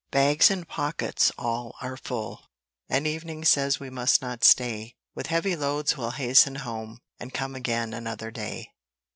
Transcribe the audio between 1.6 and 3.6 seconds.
are full, And evening